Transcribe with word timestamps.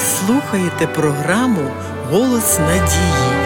слухаєте 0.00 0.86
програму 0.86 1.70
Голос 2.10 2.58
надії. 2.58 3.40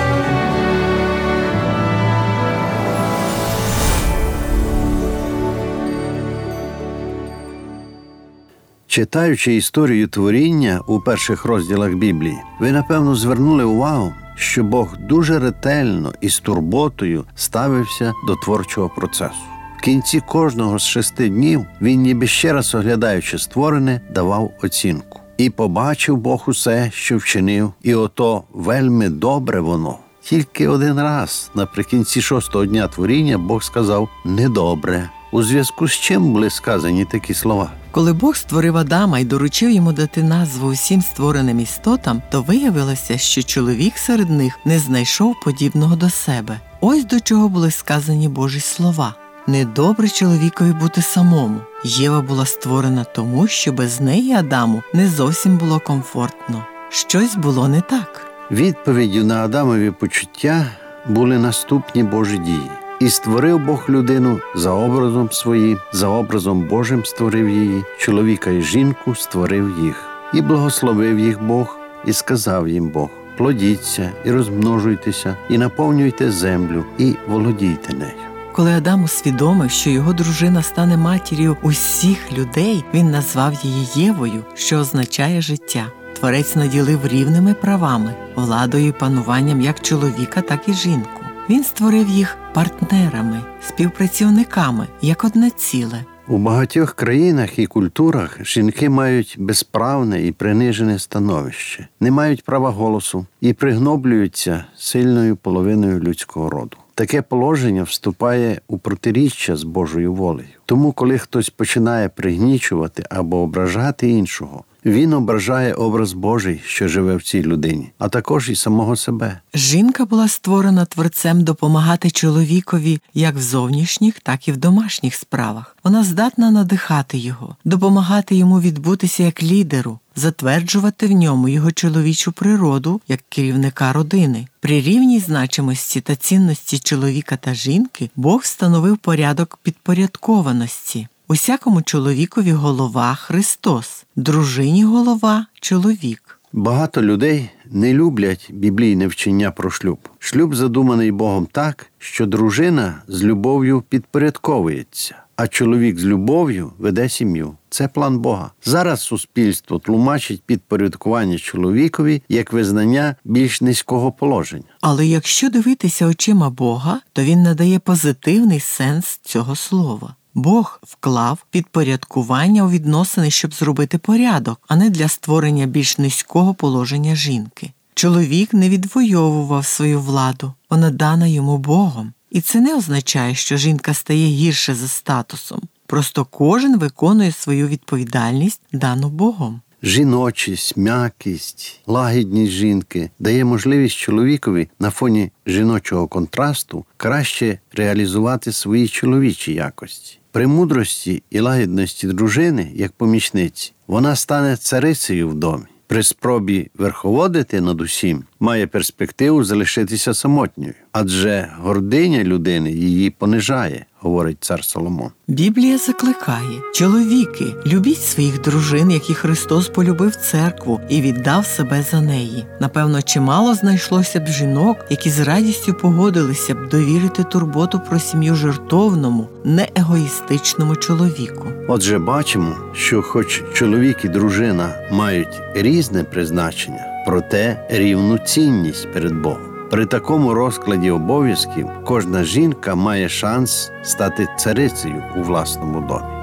Читаючи 8.87 9.55
історію 9.55 10.09
творіння 10.09 10.81
у 10.87 11.01
перших 11.01 11.45
розділах 11.45 11.95
Біблії, 11.95 12.39
ви 12.61 12.73
напевно 12.73 13.15
звернули 13.15 13.65
увагу, 13.65 14.13
що 14.37 14.65
Бог 14.65 14.97
дуже 14.99 15.39
ретельно 15.39 16.13
і 16.21 16.29
з 16.29 16.41
турботою 16.41 17.25
ставився 17.35 18.13
до 18.27 18.37
творчого 18.37 18.89
процесу. 18.89 19.35
В 19.79 19.81
кінці 19.81 20.21
кожного 20.21 20.79
з 20.79 20.83
шести 20.83 21.29
днів 21.29 21.67
він, 21.81 22.01
ніби 22.01 22.27
ще 22.27 22.53
раз 22.53 22.75
оглядаючи 22.75 23.39
створене, 23.39 24.01
давав 24.11 24.53
оцінку. 24.63 25.14
І 25.39 25.51
побачив 25.51 26.17
Бог 26.17 26.45
усе, 26.47 26.91
що 26.95 27.17
вчинив, 27.17 27.73
і 27.83 27.95
ото 27.95 28.43
вельми 28.53 29.09
добре 29.09 29.61
воно. 29.61 29.99
Тільки 30.23 30.69
один 30.69 31.01
раз 31.01 31.51
наприкінці 31.55 32.21
шостого 32.21 32.67
дня 32.67 32.89
творіння 32.89 33.39
Бог 33.39 33.63
сказав 33.63 34.09
недобре. 34.25 35.11
У 35.33 35.43
зв'язку 35.43 35.89
з 35.89 35.93
чим 35.93 36.33
були 36.33 36.51
сказані 36.51 37.05
такі 37.05 37.35
слова. 37.35 37.71
Коли 37.91 38.13
Бог 38.13 38.37
створив 38.37 38.77
Адама 38.77 39.19
і 39.19 39.25
доручив 39.25 39.71
йому 39.71 39.93
дати 39.93 40.23
назву 40.23 40.69
усім 40.69 41.03
створеним 41.03 41.61
істотам, 41.61 42.23
то 42.31 42.43
виявилося, 42.43 43.19
що 43.19 43.43
чоловік 43.43 43.99
серед 43.99 44.31
них 44.31 44.59
не 44.65 44.79
знайшов 44.79 45.35
подібного 45.45 45.97
до 45.97 46.11
себе. 46.11 46.61
Ось 46.81 47.05
до 47.05 47.21
чого 47.21 47.49
були 47.49 47.71
сказані 47.71 48.29
Божі 48.29 48.61
слова. 48.61 49.15
Недобре 49.47 50.09
чоловікові 50.09 50.73
бути 50.73 51.03
самому. 51.03 51.61
Єва 51.85 52.21
була 52.21 52.47
створена 52.47 53.05
тому, 53.05 53.47
що 53.47 53.73
без 53.73 54.01
неї 54.01 54.33
Адаму 54.33 54.83
не 54.93 55.09
зовсім 55.09 55.57
було 55.57 55.81
комфортно. 55.81 56.65
Щось 56.89 57.37
було 57.37 57.69
не 57.69 57.81
так. 57.81 58.27
Відповіддю 58.51 59.25
на 59.25 59.45
Адамові 59.45 59.91
почуття 59.91 60.67
були 61.07 61.39
наступні 61.39 62.03
Божі 62.03 62.39
дії. 62.39 62.71
І 63.01 63.11
створив 63.11 63.59
Бог 63.59 63.85
людину 63.89 64.41
за 64.55 64.71
образом 64.71 65.33
своїм, 65.33 65.79
за 65.93 66.09
образом 66.09 66.69
Божим 66.69 67.05
створив 67.05 67.49
її, 67.49 67.85
чоловіка 67.99 68.51
і 68.51 68.63
жінку 68.63 69.15
створив 69.15 69.79
їх, 69.83 70.05
і 70.35 70.41
благословив 70.41 71.19
їх 71.19 71.43
Бог, 71.43 71.79
і 72.07 72.13
сказав 72.13 72.69
їм 72.69 72.89
Бог: 72.89 73.09
плодіться 73.37 74.13
і 74.25 74.31
розмножуйтеся, 74.31 75.37
і 75.49 75.59
наповнюйте 75.59 76.31
землю, 76.31 76.85
і 76.99 77.15
володійте 77.29 77.95
нею. 77.95 78.34
Коли 78.55 78.73
Адам 78.73 79.05
усвідомив, 79.05 79.71
що 79.71 79.91
його 79.91 80.13
дружина 80.13 80.63
стане 80.63 80.97
матір'ю 80.97 81.57
усіх 81.63 82.33
людей, 82.33 82.85
він 82.95 83.11
назвав 83.11 83.55
її 83.63 83.89
Євою, 83.95 84.45
що 84.55 84.79
означає 84.79 85.41
життя. 85.41 85.87
Творець 86.13 86.57
наділив 86.57 87.07
рівними 87.07 87.55
правами, 87.55 88.15
владою 88.37 88.87
і 88.87 88.93
пануванням 88.93 89.61
як 89.61 89.81
чоловіка, 89.81 90.41
так 90.41 90.69
і 90.69 90.73
жінку. 90.73 91.21
Він 91.51 91.65
створив 91.65 92.09
їх 92.09 92.37
партнерами, 92.53 93.41
співпрацівниками 93.63 94.87
як 95.03 95.25
одне 95.25 95.51
ціле. 95.51 96.05
У 96.29 96.39
багатьох 96.39 96.95
країнах 96.95 97.59
і 97.59 97.67
культурах 97.67 98.45
жінки 98.45 98.89
мають 98.89 99.37
безправне 99.39 100.27
і 100.27 100.33
принижене 100.33 100.99
становище, 100.99 101.89
не 102.01 102.11
мають 102.11 102.45
права 102.45 102.71
голосу 102.71 103.27
і 103.41 103.53
пригноблюються 103.53 104.65
сильною 104.77 105.37
половиною 105.37 106.01
людського 106.01 106.51
роду. 106.51 106.77
Таке 106.97 107.23
положення 107.23 107.83
вступає 107.83 108.61
у 108.69 108.79
протиріччя 108.79 109.57
з 109.57 109.63
Божою 109.63 110.15
волею. 110.15 110.49
Тому, 110.67 110.93
коли 110.93 111.19
хтось 111.19 111.51
починає 111.51 112.09
пригнічувати 112.09 113.05
або 113.11 113.37
ображати 113.37 114.09
іншого, 114.09 114.65
він 114.85 115.13
ображає 115.13 115.75
образ 115.75 116.13
Божий, 116.13 116.61
що 116.67 116.89
живе 116.89 117.17
в 117.17 117.23
цій 117.23 117.43
людині, 117.43 117.91
а 117.99 118.09
також 118.09 118.51
і 118.51 118.57
самого 118.57 118.97
себе. 118.97 119.41
Жінка 119.55 120.05
була 120.05 120.29
створена 120.29 120.85
творцем 120.85 121.45
допомагати 121.45 122.11
чоловікові 122.11 123.01
як 123.15 123.35
в 123.35 123.41
зовнішніх, 123.41 124.21
так 124.21 124.49
і 124.49 124.53
в 124.53 124.57
домашніх 124.57 125.15
справах. 125.15 125.77
Вона 125.85 126.05
здатна 126.05 126.51
надихати 126.51 127.19
його, 127.19 127.57
допомагати 127.65 128.37
йому 128.37 128.61
відбутися 128.61 129.23
як 129.23 129.43
лідеру, 129.43 129.99
затверджувати 130.17 131.07
в 131.07 131.13
ньому 131.13 131.49
його 131.49 131.73
чоловічу 131.73 132.33
природу 132.33 133.01
як 133.09 133.21
керівника 133.29 133.93
родини. 133.93 134.47
При 134.61 134.81
рівній 134.81 135.21
значимості 135.21 136.01
та 136.01 136.17
цінності 136.17 136.79
чоловіка 136.79 137.37
та 137.37 137.55
жінки 137.55 138.11
Бог 138.17 138.41
встановив 138.41 138.99
порядок 138.99 139.59
підпорядкованості. 139.63 141.09
Усякому 141.29 141.83
чоловікові 141.83 142.53
голова 142.53 143.15
Христос, 143.15 144.07
дружині 144.17 144.85
голова 144.85 145.47
чоловік. 145.61 146.41
Багато 146.53 147.03
людей 147.03 147.51
не 147.71 147.95
люблять 147.95 148.51
біблійне 148.53 149.07
вчення 149.07 149.51
про 149.51 149.71
шлюб. 149.71 149.99
Шлюб 150.19 150.55
задуманий 150.55 151.13
Богом 151.13 151.49
так, 151.53 151.87
що 151.99 152.27
дружина 152.27 153.03
з 153.09 153.23
любов'ю 153.25 153.83
підпорядковується, 153.89 155.15
а 155.37 155.49
чоловік 155.49 155.99
з 155.99 156.05
любов'ю 156.05 156.73
веде 156.79 157.09
сім'ю. 157.09 157.55
Це 157.71 157.89
план 157.89 158.19
Бога. 158.19 158.51
Зараз 158.65 159.01
суспільство 159.01 159.79
тлумачить 159.79 160.43
підпорядкування 160.47 161.39
чоловікові 161.39 162.23
як 162.29 162.53
визнання 162.53 163.17
більш 163.25 163.61
низького 163.61 164.13
положення. 164.13 164.65
Але 164.81 165.07
якщо 165.07 165.51
дивитися 165.51 166.07
очима 166.07 166.51
Бога, 166.51 167.01
то 167.13 167.23
він 167.23 167.43
надає 167.43 167.79
позитивний 167.79 168.61
сенс 168.61 169.21
цього 169.23 169.57
слова. 169.57 170.15
Бог 170.35 170.81
вклав 170.83 171.47
підпорядкування 171.51 172.65
у 172.65 172.71
відносини, 172.71 173.31
щоб 173.31 173.55
зробити 173.55 173.99
порядок, 173.99 174.61
а 174.69 174.77
не 174.77 174.91
для 174.91 175.09
створення 175.09 175.67
більш 175.67 175.99
низького 175.99 176.55
положення 176.55 177.15
жінки. 177.15 177.73
Чоловік 177.95 178.55
не 178.55 178.69
відвоював 178.69 179.67
свою 179.67 180.01
владу, 180.01 180.53
вона 180.71 180.91
дана 180.91 181.27
йому 181.27 181.59
Богом. 181.59 182.13
І 182.31 182.41
це 182.41 182.61
не 182.61 182.77
означає, 182.77 183.35
що 183.35 183.57
жінка 183.57 183.95
стає 183.95 184.27
гірше 184.27 184.75
за 184.75 184.89
статусом. 184.89 185.63
Просто 185.87 186.25
кожен 186.25 186.79
виконує 186.79 187.33
свою 187.33 187.69
відповідальність 187.69 188.61
дану 188.73 189.09
Богом. 189.09 189.61
Жіночість, 189.83 190.77
м'якість, 190.77 191.81
лагідність 191.87 192.53
жінки 192.53 193.11
дає 193.19 193.45
можливість 193.45 193.97
чоловікові 193.97 194.69
на 194.81 194.91
фоні 194.91 195.31
жіночого 195.47 196.09
контрасту 196.09 196.85
краще 196.97 197.59
реалізувати 197.73 198.53
свої 198.53 198.89
чоловічі 198.89 199.53
якості. 199.53 200.19
При 200.35 200.47
мудрості 200.47 201.23
і 201.31 201.41
лагідності 201.41 202.07
дружини, 202.07 202.73
як 202.75 202.93
помічниці, 202.93 203.73
вона 203.87 204.17
стане 204.17 204.57
царицею 204.57 205.29
в 205.29 205.35
домі. 205.35 205.65
При 205.87 206.03
спробі 206.03 206.71
верховодити 206.75 207.61
над 207.61 207.81
усім 207.81 208.25
має 208.45 208.67
перспективу 208.67 209.45
залишитися 209.45 210.15
самотньою, 210.15 210.75
адже 210.93 211.49
гординя 211.61 212.25
людини 212.25 212.73
її 212.73 213.11
понижає, 213.11 213.87
говорить 214.01 214.37
цар 214.41 214.65
Соломон. 214.65 215.11
Біблія 215.29 215.79
закликає 215.79 216.61
чоловіки, 216.75 217.45
любіть 217.67 218.03
своїх 218.03 218.41
дружин, 218.41 218.91
які 218.91 219.15
Христос 219.15 219.69
полюбив 219.69 220.17
церкву 220.17 220.81
і 220.89 221.01
віддав 221.01 221.47
себе 221.47 221.85
за 221.91 222.01
неї. 222.01 222.47
Напевно, 222.61 223.03
чимало 223.03 223.55
знайшлося 223.55 224.21
б 224.21 224.27
жінок, 224.27 224.77
які 224.91 225.11
з 225.11 225.21
радістю 225.21 225.75
погодилися 225.75 226.55
б 226.55 226.69
довірити 226.69 227.25
турботу 227.25 227.81
про 227.89 227.99
сім'ю 227.99 228.35
жертовному, 228.35 229.29
неегоїстичному 229.45 230.77
чоловіку. 230.77 231.49
Отже, 231.69 231.99
бачимо, 231.99 232.57
що, 232.75 233.03
хоч 233.03 233.43
чоловік 233.55 234.05
і 234.05 234.09
дружина 234.09 234.75
мають 234.93 235.41
різне 235.55 236.05
призначення, 236.05 236.94
проте 237.05 237.67
рівну 237.69 238.19
цінність 238.19 238.93
перед 238.93 239.15
Богом. 239.15 239.41
При 239.71 239.87
такому 239.87 240.35
розкладі 240.35 240.91
обов'язків 240.91 241.71
кожна 241.85 242.25
жінка 242.25 242.75
має 242.75 243.09
шанс 243.09 243.71
стати 243.83 244.29
царицею 244.39 245.03
у 245.17 245.23
власному 245.23 245.81
домі. 245.81 246.15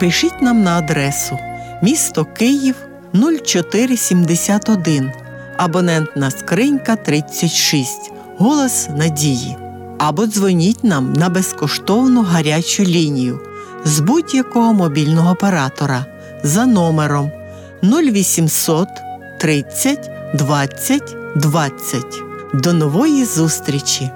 Пишіть 0.00 0.42
нам 0.42 0.62
на 0.62 0.78
адресу 0.78 1.38
місто 1.82 2.24
Київ 2.24 2.74
0471, 3.12 5.12
абонентна 5.56 6.30
скринька 6.30 6.96
36, 6.96 8.12
голос 8.38 8.88
надії. 8.96 9.56
Або 9.98 10.26
дзвоніть 10.26 10.84
нам 10.84 11.12
на 11.12 11.28
безкоштовну 11.28 12.22
гарячу 12.22 12.84
лінію 12.84 13.40
з 13.84 14.00
будь-якого 14.00 14.72
мобільного 14.72 15.32
оператора 15.32 16.06
за 16.42 16.66
номером 16.66 17.30
0800 17.82 18.88
30 19.42 20.10
20 20.34 21.16
20. 21.36 22.04
До 22.54 22.72
нової 22.72 23.24
зустрічі! 23.24 24.10